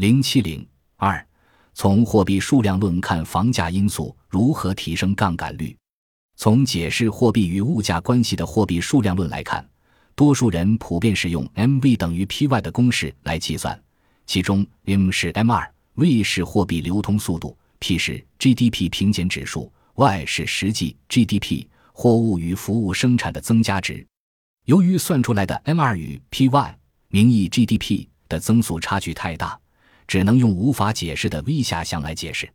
[0.00, 1.22] 零七零二，
[1.74, 5.76] 从货币数量论看房价因素如何提升杠杆率。
[6.38, 9.62] 从解释货币与物价关系的货币数量论来看，
[10.14, 13.78] 多数人普遍使用 M_V 等于 Py 的公式来计算，
[14.24, 24.06] 其中 M 是 M 二，V 是货币流通速度，P 是 GDP 平减指数，Y 是实际 GDP 货物与服务生产的增加值。
[24.64, 26.74] 由于算出来的 M 二与 Py
[27.08, 29.60] 名义 GDP 的增速差距太大，
[30.10, 32.52] 只能用无法解释的 V 下项来解释。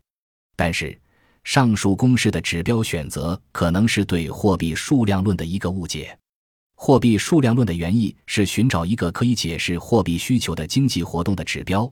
[0.57, 0.99] 但是，
[1.45, 6.19] 上述公式的指标选择可能是对货币数量论的一个误解。
[6.75, 11.89] 货币数量论的原意是寻找一个可以解释货币需求的经济活动的指标，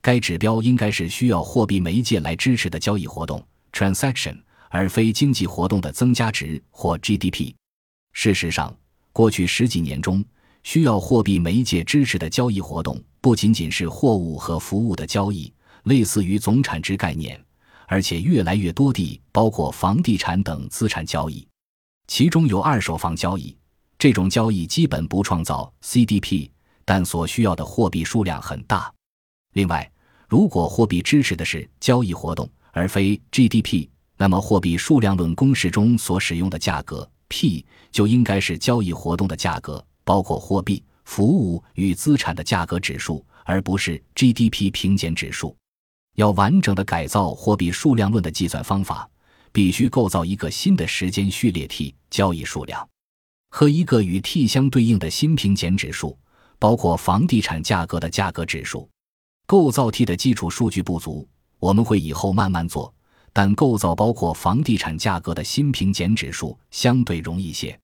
[0.00, 7.52] 该指标应该是需要货币媒介来支持的交易活动 （transaction），而非经济活动的增加值或 GDP。
[8.14, 8.74] 事实上，
[9.12, 10.24] 过去十几年中，
[10.62, 15.52] 需要货币媒介支持的交易活动不仅仅是货物和服务的交易，
[15.84, 17.40] 类似于总产值概念。
[17.88, 21.46] 而且越来越多地包括房地产等资产交易，
[22.06, 23.54] 其中有二手房交易。
[23.98, 26.48] 这种交易基本不创造 CDP，
[26.84, 28.90] 但所需要的货币数量很大。
[29.52, 29.88] 另外，
[30.26, 45.56] 如果货币支持的是交易活动而非 GDP，那么货币数量论公式中所使用的价格 P 就应该是交易活动的价格，包括货币、服务与资产的价格指数，而不是 GDP 平减指数。
[46.16, 49.08] 要完整的改造货币数量论的计算方法，
[49.50, 52.86] 必须构造一个新的时间序列 T 交易数量
[53.50, 56.18] 和一个与 T 相对应的新平减指数，
[56.58, 58.88] 包括房地产价格的价格指数。
[59.46, 62.92] 构造 T 的基础数据不足，我们会以后慢慢做。
[63.34, 67.78] 但构造包括房地产价格的新平减指数相对容易些。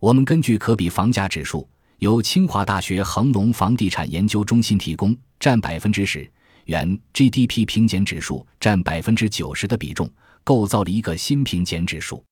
[0.00, 1.66] 我们根据可比房价指数，
[1.98, 6.30] 由清华大学恒隆房地产研究中心提供，占百分之十。
[6.66, 10.10] 原 GDP 平减指数占百分之九十的比重，
[10.42, 12.22] 构造了一个新平减指数。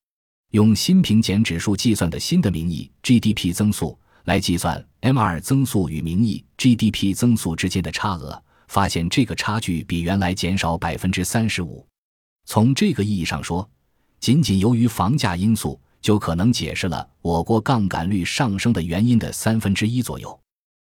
[0.50, 11.87] 用新平减指数计算的新的名义 GDP 增速来计算 M 二增速与名义 GDP 增速之间的差额，发现这个差距比原来减少百分之三十五。
[12.44, 13.66] 从这个意义上说，
[14.20, 20.38] 仅仅由于房价因素，就可能解释了我国杠杆率上升的原因的三分之一左右。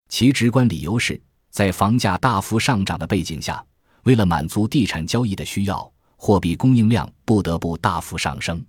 [0.09, 1.21] 其直观理由是。
[1.53, 3.63] 在房价大幅上涨的背景下，
[4.05, 8.65] 为了满足地产交易的需要，货币供应量不得不大幅上升。